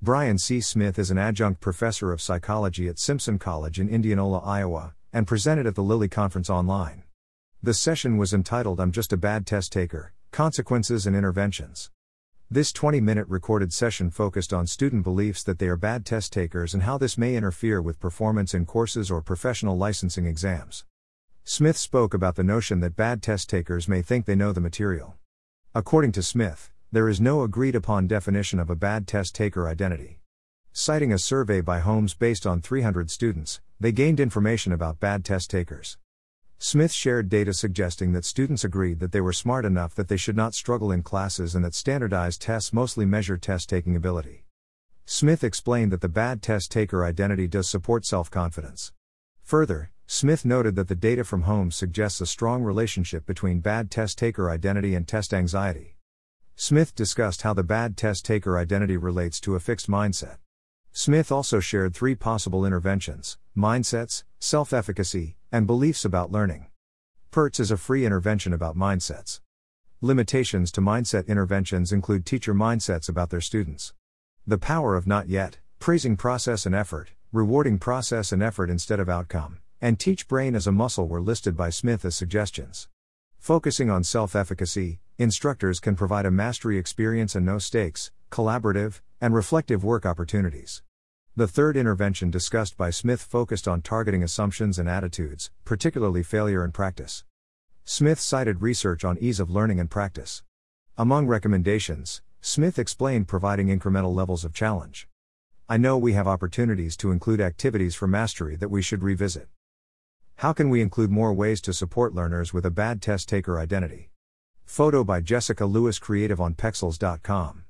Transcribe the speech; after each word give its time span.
Brian 0.00 0.38
C. 0.38 0.60
Smith 0.60 0.96
is 0.96 1.10
an 1.10 1.18
adjunct 1.18 1.60
professor 1.60 2.12
of 2.12 2.22
psychology 2.22 2.86
at 2.86 3.00
Simpson 3.00 3.36
College 3.36 3.80
in 3.80 3.88
Indianola, 3.88 4.38
Iowa, 4.38 4.94
and 5.12 5.26
presented 5.26 5.66
at 5.66 5.74
the 5.74 5.82
Lilly 5.82 6.06
Conference 6.06 6.48
online. 6.48 7.02
The 7.64 7.74
session 7.74 8.16
was 8.16 8.32
entitled 8.32 8.78
I'm 8.78 8.92
Just 8.92 9.12
a 9.12 9.16
Bad 9.16 9.44
Test 9.44 9.72
Taker 9.72 10.12
Consequences 10.30 11.04
and 11.04 11.16
Interventions. 11.16 11.90
This 12.48 12.72
20 12.72 13.00
minute 13.00 13.26
recorded 13.26 13.72
session 13.72 14.12
focused 14.12 14.52
on 14.52 14.68
student 14.68 15.02
beliefs 15.02 15.42
that 15.42 15.58
they 15.58 15.66
are 15.66 15.76
bad 15.76 16.06
test 16.06 16.32
takers 16.32 16.74
and 16.74 16.84
how 16.84 16.96
this 16.96 17.18
may 17.18 17.34
interfere 17.34 17.82
with 17.82 17.98
performance 17.98 18.54
in 18.54 18.66
courses 18.66 19.10
or 19.10 19.20
professional 19.20 19.76
licensing 19.76 20.26
exams. 20.26 20.84
Smith 21.42 21.76
spoke 21.76 22.14
about 22.14 22.36
the 22.36 22.44
notion 22.44 22.78
that 22.78 22.94
bad 22.94 23.20
test 23.20 23.50
takers 23.50 23.88
may 23.88 24.00
think 24.00 24.26
they 24.26 24.36
know 24.36 24.52
the 24.52 24.60
material. 24.60 25.16
According 25.74 26.12
to 26.12 26.22
Smith, 26.22 26.70
there 26.90 27.10
is 27.10 27.20
no 27.20 27.42
agreed 27.42 27.74
upon 27.74 28.06
definition 28.06 28.58
of 28.58 28.70
a 28.70 28.74
bad 28.74 29.06
test 29.06 29.34
taker 29.34 29.68
identity. 29.68 30.20
Citing 30.72 31.12
a 31.12 31.18
survey 31.18 31.60
by 31.60 31.80
Holmes 31.80 32.14
based 32.14 32.46
on 32.46 32.62
300 32.62 33.10
students, 33.10 33.60
they 33.78 33.92
gained 33.92 34.18
information 34.18 34.72
about 34.72 34.98
bad 34.98 35.22
test 35.22 35.50
takers. 35.50 35.98
Smith 36.58 36.90
shared 36.90 37.28
data 37.28 37.52
suggesting 37.52 38.12
that 38.12 38.24
students 38.24 38.64
agreed 38.64 39.00
that 39.00 39.12
they 39.12 39.20
were 39.20 39.34
smart 39.34 39.66
enough 39.66 39.94
that 39.94 40.08
they 40.08 40.16
should 40.16 40.34
not 40.34 40.54
struggle 40.54 40.90
in 40.90 41.02
classes 41.02 41.54
and 41.54 41.62
that 41.62 41.74
standardized 41.74 42.40
tests 42.40 42.72
mostly 42.72 43.04
measure 43.04 43.36
test 43.36 43.68
taking 43.68 43.94
ability. 43.94 44.46
Smith 45.04 45.44
explained 45.44 45.92
that 45.92 46.00
the 46.00 46.08
bad 46.08 46.40
test 46.40 46.72
taker 46.72 47.04
identity 47.04 47.46
does 47.46 47.68
support 47.68 48.06
self 48.06 48.30
confidence. 48.30 48.94
Further, 49.42 49.90
Smith 50.06 50.46
noted 50.46 50.74
that 50.76 50.88
the 50.88 50.94
data 50.94 51.22
from 51.22 51.42
Holmes 51.42 51.76
suggests 51.76 52.22
a 52.22 52.26
strong 52.26 52.62
relationship 52.62 53.26
between 53.26 53.60
bad 53.60 53.90
test 53.90 54.16
taker 54.16 54.48
identity 54.48 54.94
and 54.94 55.06
test 55.06 55.34
anxiety. 55.34 55.97
Smith 56.60 56.92
discussed 56.96 57.42
how 57.42 57.54
the 57.54 57.62
bad 57.62 57.96
test 57.96 58.24
taker 58.24 58.58
identity 58.58 58.96
relates 58.96 59.38
to 59.38 59.54
a 59.54 59.60
fixed 59.60 59.88
mindset. 59.88 60.38
Smith 60.90 61.30
also 61.30 61.60
shared 61.60 61.94
three 61.94 62.16
possible 62.16 62.66
interventions 62.66 63.38
mindsets, 63.56 64.24
self 64.40 64.72
efficacy, 64.72 65.36
and 65.52 65.68
beliefs 65.68 66.04
about 66.04 66.32
learning. 66.32 66.66
PERTS 67.30 67.60
is 67.60 67.70
a 67.70 67.76
free 67.76 68.04
intervention 68.04 68.52
about 68.52 68.76
mindsets. 68.76 69.38
Limitations 70.00 70.72
to 70.72 70.80
mindset 70.80 71.28
interventions 71.28 71.92
include 71.92 72.26
teacher 72.26 72.52
mindsets 72.52 73.08
about 73.08 73.30
their 73.30 73.40
students. 73.40 73.94
The 74.44 74.58
power 74.58 74.96
of 74.96 75.06
not 75.06 75.28
yet, 75.28 75.58
praising 75.78 76.16
process 76.16 76.66
and 76.66 76.74
effort, 76.74 77.12
rewarding 77.30 77.78
process 77.78 78.32
and 78.32 78.42
effort 78.42 78.68
instead 78.68 78.98
of 78.98 79.08
outcome, 79.08 79.60
and 79.80 79.96
teach 79.96 80.26
brain 80.26 80.56
as 80.56 80.66
a 80.66 80.72
muscle 80.72 81.06
were 81.06 81.20
listed 81.20 81.56
by 81.56 81.70
Smith 81.70 82.04
as 82.04 82.16
suggestions. 82.16 82.88
Focusing 83.38 83.90
on 83.90 84.02
self 84.02 84.34
efficacy, 84.34 84.98
instructors 85.18 85.80
can 85.80 85.96
provide 85.96 86.24
a 86.24 86.30
mastery 86.30 86.78
experience 86.78 87.34
and 87.34 87.44
no 87.44 87.58
stakes, 87.58 88.12
collaborative, 88.30 89.00
and 89.20 89.34
reflective 89.34 89.82
work 89.82 90.06
opportunities. 90.06 90.82
The 91.34 91.48
third 91.48 91.76
intervention 91.76 92.30
discussed 92.30 92.76
by 92.76 92.90
Smith 92.90 93.20
focused 93.20 93.66
on 93.66 93.82
targeting 93.82 94.22
assumptions 94.22 94.78
and 94.78 94.88
attitudes, 94.88 95.50
particularly 95.64 96.22
failure 96.22 96.62
and 96.62 96.72
practice. 96.72 97.24
Smith 97.84 98.20
cited 98.20 98.62
research 98.62 99.04
on 99.04 99.18
ease 99.18 99.40
of 99.40 99.50
learning 99.50 99.80
and 99.80 99.90
practice. 99.90 100.44
Among 100.96 101.26
recommendations, 101.26 102.22
Smith 102.40 102.78
explained 102.78 103.26
providing 103.26 103.76
incremental 103.76 104.14
levels 104.14 104.44
of 104.44 104.54
challenge. 104.54 105.08
I 105.68 105.78
know 105.78 105.98
we 105.98 106.12
have 106.12 106.28
opportunities 106.28 106.96
to 106.98 107.10
include 107.10 107.40
activities 107.40 107.96
for 107.96 108.06
mastery 108.06 108.54
that 108.54 108.70
we 108.70 108.82
should 108.82 109.02
revisit. 109.02 109.48
How 110.36 110.52
can 110.52 110.70
we 110.70 110.80
include 110.80 111.10
more 111.10 111.32
ways 111.32 111.60
to 111.62 111.72
support 111.72 112.14
learners 112.14 112.54
with 112.54 112.64
a 112.64 112.70
bad 112.70 113.02
test 113.02 113.28
taker 113.28 113.58
identity? 113.58 114.10
Photo 114.68 115.02
by 115.02 115.20
Jessica 115.20 115.64
Lewis 115.64 115.98
Creative 115.98 116.40
on 116.40 116.54
Pexels.com. 116.54 117.64